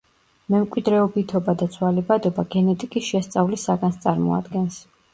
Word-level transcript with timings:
მემკვიდრეობითობა 0.53 1.55
და 1.61 1.69
ცვალებადობა 1.77 2.49
გენეტიკის 2.57 3.13
შესწავლის 3.13 3.71
საგანს 3.71 4.05
წარმოადგენს. 4.09 4.85